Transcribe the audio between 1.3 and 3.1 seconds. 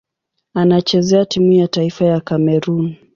ya taifa ya Kamerun.